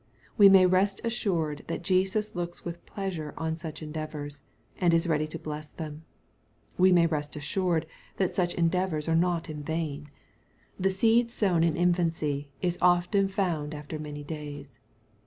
We 0.35 0.49
may 0.49 0.65
rest 0.65 0.99
as 1.03 1.13
sured 1.13 1.67
that 1.67 1.83
Jesus 1.83 2.33
looks 2.35 2.65
with 2.65 2.83
pleasure 2.87 3.35
on 3.37 3.55
such 3.55 3.83
endeavors, 3.83 4.41
and 4.79 4.95
is 4.95 5.05
ready 5.05 5.27
to 5.27 5.37
bless 5.37 5.69
them. 5.69 6.05
We 6.75 6.91
may 6.91 7.05
rest 7.05 7.35
assured 7.35 7.85
that 8.17 8.33
such 8.33 8.55
endeavors 8.55 9.07
are 9.07 9.15
not 9.15 9.47
in 9.47 9.61
vain. 9.61 10.07
The 10.79 10.89
seed 10.89 11.29
sown 11.31 11.63
in 11.63 11.75
MATTHEW, 11.75 11.85
CHAP. 11.85 11.95
XIX. 11.97 12.19
237 12.19 12.57
infancy, 12.57 12.67
is 12.67 12.79
often 12.81 13.27
found 13.27 13.75
after 13.75 13.99
many 13.99 14.23
days. 14.23 14.79